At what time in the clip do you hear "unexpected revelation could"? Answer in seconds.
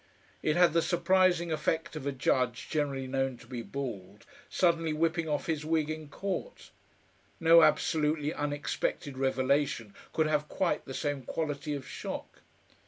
8.33-10.25